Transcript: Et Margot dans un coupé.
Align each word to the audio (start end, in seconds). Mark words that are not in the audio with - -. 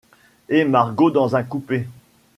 Et 0.49 0.65
Margot 0.65 1.11
dans 1.11 1.35
un 1.35 1.43
coupé. 1.43 1.85